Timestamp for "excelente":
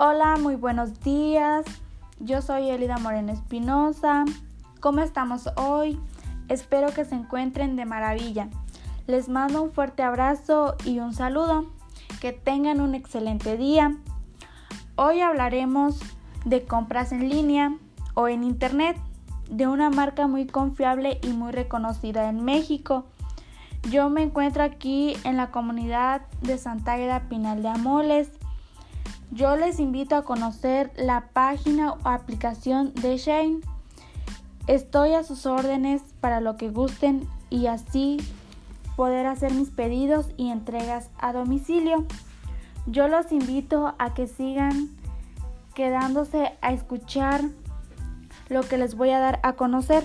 12.94-13.56